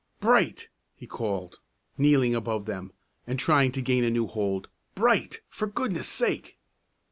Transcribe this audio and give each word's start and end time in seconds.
"Bright!" 0.19 0.67
he 0.95 1.05
called, 1.05 1.59
kneeling 1.95 2.33
above 2.33 2.65
them, 2.65 2.91
and 3.27 3.37
trying 3.37 3.71
to 3.73 3.83
gain 3.83 4.03
a 4.03 4.09
new 4.09 4.25
hold, 4.25 4.67
"Bright, 4.95 5.41
for 5.47 5.67
goodness' 5.67 6.09
sake!" 6.09 6.57